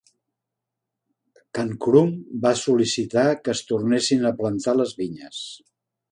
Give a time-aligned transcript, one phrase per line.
[1.57, 2.09] Khan Krum
[2.45, 5.43] va sol·licitar que es tornessin a plantar les vinyes.